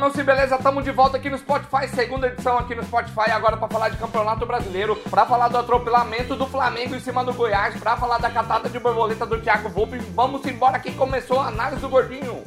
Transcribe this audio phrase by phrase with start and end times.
[0.00, 0.56] meu sim, beleza?
[0.56, 3.98] Tamo de volta aqui no Spotify, segunda edição aqui no Spotify, agora pra falar de
[3.98, 8.30] Campeonato Brasileiro, pra falar do atropelamento do Flamengo em cima do Goiás, pra falar da
[8.30, 9.98] catada de borboleta do Thiago Volpe.
[9.98, 12.42] Vamos embora que começou a análise do Gordinho.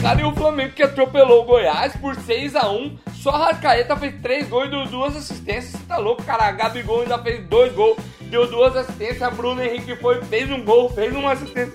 [0.00, 2.96] Cara, e o Flamengo que atropelou o Goiás por 6x1.
[3.16, 5.72] Só a Rascaeta fez 3 gols e duas assistências.
[5.72, 6.44] Você tá louco, cara?
[6.44, 9.34] A Gabigol ainda fez 2 gols, deu duas assistências.
[9.34, 11.74] Bruno Henrique foi, fez um gol, fez uma assistência.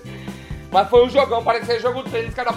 [0.70, 2.28] Mas foi um jogão, parecia jogo treino.
[2.28, 2.54] Os caras.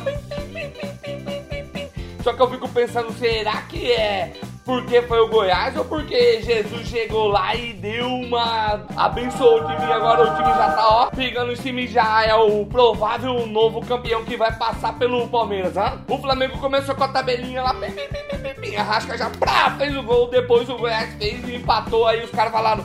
[2.23, 4.33] Só que eu fico pensando, será que é
[4.65, 8.83] porque foi o Goiás ou porque Jesus chegou lá e deu uma.
[8.97, 12.25] abençoou o time e agora o time já tá, ó, pegando em cima e já
[12.25, 16.01] é o provável novo campeão que vai passar pelo Palmeiras, hã?
[16.09, 19.29] O Flamengo começou com a tabelinha lá, pim, pim, pim, pim, pim, a Rasca já
[19.29, 22.83] prá, fez o gol, depois o Goiás fez e empatou, aí os caras falaram.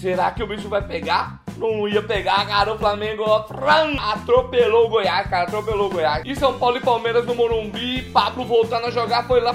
[0.00, 1.39] Será que o bicho vai pegar?
[1.60, 2.72] Não ia pegar, cara.
[2.72, 3.22] O Flamengo
[4.10, 5.44] atropelou o Goiás, cara.
[5.44, 6.22] Atropelou o Goiás.
[6.24, 8.00] E São Paulo e Palmeiras no Morumbi.
[8.12, 9.54] Pablo voltando a jogar, foi lá.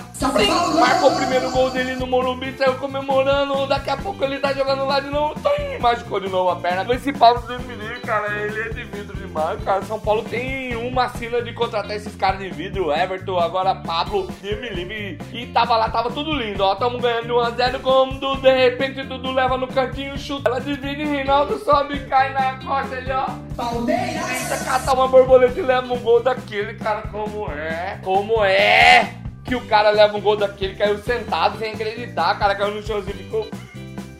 [0.80, 3.66] Marcou o primeiro gol dele no Morumbi, saiu comemorando.
[3.66, 5.33] Daqui a pouco ele tá jogando lá de novo.
[5.42, 6.86] Trim, machucou de novo a perna.
[6.94, 7.61] Esse Pablo Deus
[8.06, 9.81] cara, ele é de vidro demais, cara.
[9.81, 12.92] São Paulo tem uma sina de contratar esses caras de vidro.
[12.92, 15.17] Everton, agora Pablo, Deus livre.
[15.33, 16.76] E tava lá, tava tudo lindo, ó.
[16.76, 20.50] Tamo ganhando 1x0 quando de repente tudo leva no cantinho, chuta.
[20.50, 23.28] Ela divide, Rinaldo sobe e cai na costa ali, ó.
[23.56, 24.50] Palmeiras!
[24.50, 27.04] Tenta catar uma borboleta e leva um gol daquele, cara.
[27.04, 28.00] Como é?
[28.04, 29.16] Como é?
[29.44, 32.56] Que o cara leva um gol daquele, caiu sentado sem acreditar, cara.
[32.56, 33.48] Caiu no chãozinho e ficou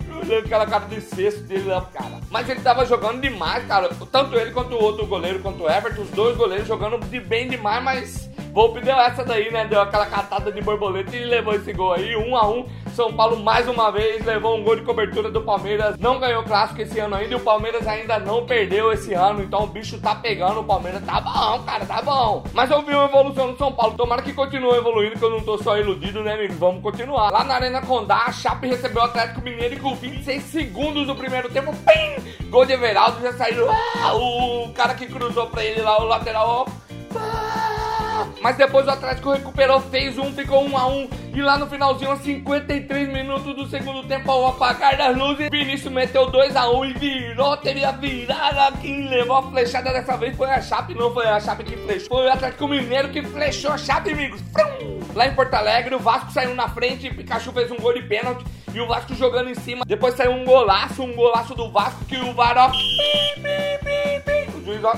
[0.10, 2.20] olhando aquela cara de cesto dele lá, cara.
[2.30, 3.90] Mas ele tava jogando demais, cara.
[4.12, 7.48] Tanto ele quanto o outro goleiro, quanto o Everton, os dois goleiros jogando de bem
[7.48, 9.66] demais, mas Volpe deu essa daí, né?
[9.66, 12.66] Deu aquela catada de borboleta e levou esse gol aí, um a um.
[12.96, 15.98] São Paulo mais uma vez levou um gol de cobertura do Palmeiras.
[16.00, 19.44] Não ganhou clássico esse ano ainda e o Palmeiras ainda não perdeu esse ano.
[19.44, 22.46] Então o bicho tá pegando, o Palmeiras tá bom, cara, tá bom.
[22.54, 23.98] Mas eu vi uma evolução do São Paulo.
[23.98, 26.54] Tomara que continue evoluindo, que eu não tô só iludido, né, amigo?
[26.54, 27.32] Vamos continuar.
[27.32, 31.16] Lá na Arena Condá, a Chape recebeu o Atlético Mineiro e com 26 segundos do
[31.16, 32.46] primeiro tempo, pim!
[32.50, 33.70] Gol de Everaldo, já saiu.
[33.70, 36.86] Ah, o cara que cruzou pra ele lá, o lateral, ó.
[38.42, 41.10] Mas depois o Atlético recuperou, fez um, ficou um a um.
[41.36, 45.92] E lá no finalzinho, aos 53 minutos do segundo tempo, ao apagar das luzes, Vinícius
[45.92, 48.72] meteu 2 a 1 e virou, teve a virada.
[48.82, 52.08] Quem levou a flechada dessa vez foi a Chape, não foi a Chape que flechou.
[52.08, 54.42] Foi o Atlético Mineiro que flechou a Chape, amigos.
[55.14, 58.46] Lá em Porto Alegre, o Vasco saiu na frente, Pikachu fez um gol de pênalti
[58.74, 59.84] e o Vasco jogando em cima.
[59.86, 62.72] Depois saiu um golaço, um golaço do Vasco que o VAR, ó.
[64.58, 64.94] O juiz, ó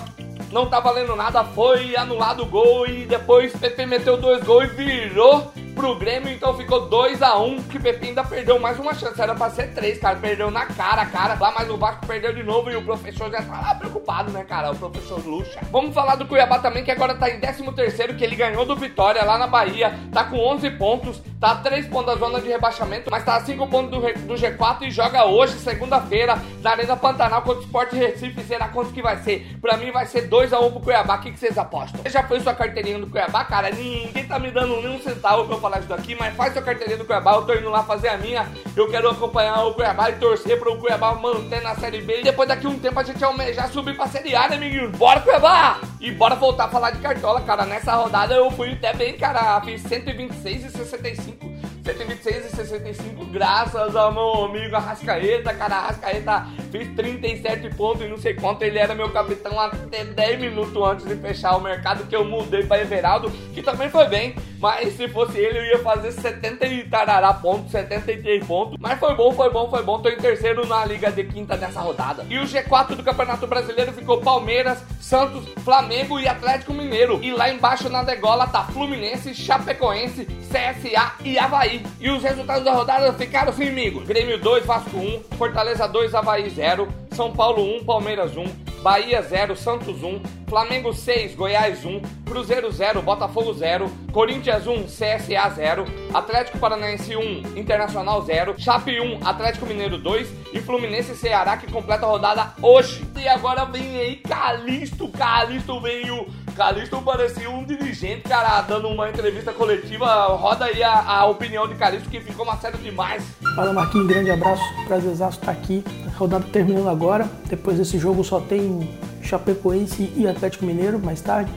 [0.52, 4.68] não tá valendo nada, foi anulado o gol e depois Pepe meteu dois gols e
[4.68, 8.96] virou pro Grêmio, então ficou 2 a 1 um, que Pepe ainda perdeu mais uma
[8.96, 12.34] chance, era pra ser três, cara, perdeu na cara, cara, lá mas o Vasco perdeu
[12.34, 15.60] de novo e o professor já tá lá preocupado, né, cara, o professor Lucha.
[15.72, 18.76] Vamos falar do Cuiabá também, que agora tá em 13 terceiro, que ele ganhou do
[18.76, 22.48] Vitória lá na Bahia, tá com 11 pontos, tá a 3 pontos da zona de
[22.48, 26.98] rebaixamento, mas tá a 5 pontos do, do G4 e joga hoje, segunda-feira, na Arena
[26.98, 29.56] Pantanal contra o Sport Recife, será quanto que vai ser?
[29.62, 32.02] Pra mim vai ser 2 a 1 pro Cuiabá, o que, que vocês apostam?
[32.08, 33.70] Já fez sua carteirinha do Cuiabá, cara?
[33.70, 36.98] Ninguém tá me dando nem um centavo pra eu falar daqui, mas faz sua carteirinha
[36.98, 38.48] do Cuiabá, eu tô indo lá fazer a minha.
[38.76, 42.22] Eu quero acompanhar o Cuiabá e torcer para o Cuiabá manter na Série B.
[42.22, 44.90] E depois daqui um tempo a gente almejar subir pra Série A, né, amiguinho?
[44.92, 45.80] Bora, Cuiabá!
[46.00, 47.66] E bora voltar a falar de cartola, cara.
[47.66, 49.60] Nessa rodada eu fui até bem, cara.
[49.62, 51.58] Fiz 126 e 65.
[51.84, 55.76] 126 e 65, graças ao meu amigo Arrascaeta, cara.
[55.76, 58.62] Arrascaeta fez 37 pontos e não sei quanto.
[58.64, 62.64] Ele era meu capitão até 10 minutos antes de fechar o mercado, que eu mudei
[62.64, 64.36] para Everaldo, que também foi bem.
[64.60, 68.78] Mas se fosse ele, eu ia fazer 70 e tarará pontos, 73 pontos.
[68.80, 70.00] Mas foi bom, foi bom, foi bom.
[70.00, 72.26] Tô em terceiro na Liga de Quinta dessa rodada.
[72.30, 77.20] E o G4 do Campeonato Brasileiro ficou Palmeiras, Santos, Flamengo e Atlético Mineiro.
[77.22, 81.86] E lá embaixo na degola tá Fluminense, Chapecoense, CSA e Havaí.
[82.00, 84.08] E os resultados da rodada ficaram assim, amigos.
[84.08, 88.46] Grêmio 2, Vasco 1, Fortaleza 2, Havaí 0, São Paulo 1, Palmeiras 1,
[88.82, 95.50] Bahia 0, Santos 1, Flamengo 6, Goiás 1, Cruzeiro 0, Botafogo 0, Corinthians 1, CSA
[95.54, 101.70] 0, Atlético Paranaense 1, Internacional 0, Chape 1, Atlético Mineiro 2 e Fluminense Ceará que
[101.70, 103.06] completa a rodada hoje.
[103.18, 106.28] E agora vem aí Calixto, Calixto veio
[106.58, 110.26] Calixto parecia um dirigente, cara, dando uma entrevista coletiva.
[110.38, 113.24] Roda aí a, a opinião de Calixto, que ficou uma série demais.
[113.56, 115.84] Fala Marquinhos, grande abraço, prazerzaço estar aqui.
[116.08, 117.30] A rodada terminando agora.
[117.48, 118.90] Depois desse jogo só tem
[119.28, 121.52] Chapecoense e Atlético Mineiro mais tarde.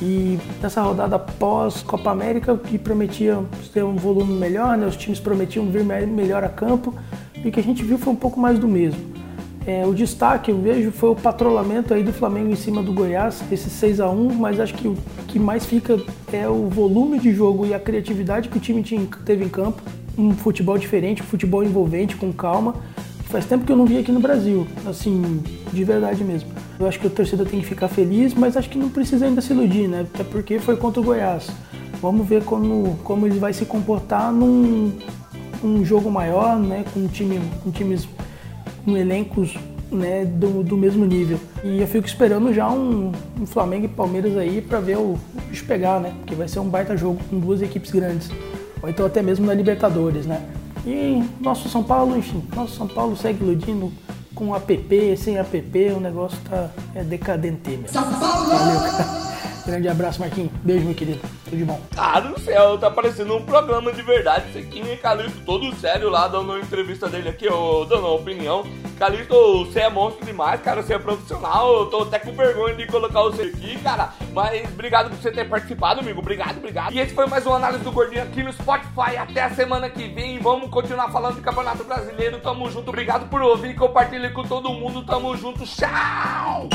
[0.00, 4.86] E nessa rodada pós Copa América, que prometia ter um volume melhor, né?
[4.86, 6.94] os times prometiam vir melhor a campo,
[7.34, 9.18] e o que a gente viu foi um pouco mais do mesmo.
[9.66, 13.42] É, o destaque eu vejo foi o patrulhamento aí do Flamengo em cima do Goiás,
[13.52, 14.96] esse 6 a 1 mas acho que o
[15.26, 16.00] que mais fica
[16.32, 19.82] é o volume de jogo e a criatividade que o time tinha, teve em campo.
[20.16, 22.76] Um futebol diferente, um futebol envolvente, com calma.
[23.24, 26.48] Faz tempo que eu não vi aqui no Brasil, assim, de verdade mesmo.
[26.78, 29.40] Eu acho que a torcida tem que ficar feliz, mas acho que não precisa ainda
[29.40, 30.06] se iludir, né?
[30.12, 31.48] Até porque foi contra o Goiás.
[32.00, 34.92] Vamos ver como, como ele vai se comportar num
[35.62, 36.84] um jogo maior, né?
[36.94, 38.08] Com, time, com times
[38.84, 39.56] com elencos
[39.90, 41.38] né, do, do mesmo nível.
[41.64, 45.20] E eu fico esperando já um, um Flamengo e Palmeiras aí para ver o, o
[45.48, 46.14] bicho pegar, né?
[46.18, 48.30] Porque vai ser um baita jogo com duas equipes grandes.
[48.82, 50.42] Ou então até mesmo na Libertadores, né?
[50.86, 53.92] E nosso São Paulo, enfim, nosso São Paulo segue iludindo
[54.38, 55.64] com app, sem app,
[55.96, 57.88] o negócio tá é decadente mesmo.
[57.88, 58.48] São Paulo!
[58.48, 59.27] Valeu, cara.
[59.68, 60.50] Grande abraço, Marquinhos.
[60.62, 61.20] Beijo, meu querido.
[61.44, 61.78] Tudo de bom.
[61.94, 64.48] Cara do céu, tá parecendo um programa de verdade.
[64.48, 65.42] Isso aqui, hein, Calixto?
[65.44, 68.64] Todo sério lá, dando uma entrevista dele aqui, ó, dando uma opinião.
[68.98, 70.82] Calixto, você é monstro demais, cara.
[70.82, 71.80] Você é profissional.
[71.80, 74.14] Eu tô até com vergonha de colocar você aqui, cara.
[74.32, 76.20] Mas obrigado por você ter participado, amigo.
[76.20, 76.94] Obrigado, obrigado.
[76.94, 79.18] E esse foi mais uma análise do Gordinho aqui no Spotify.
[79.18, 80.38] Até a semana que vem.
[80.38, 82.40] Vamos continuar falando de Campeonato Brasileiro.
[82.40, 82.88] Tamo junto.
[82.88, 83.74] Obrigado por ouvir.
[83.74, 85.04] Compartilhe com todo mundo.
[85.04, 85.66] Tamo junto.
[85.66, 86.70] Tchau!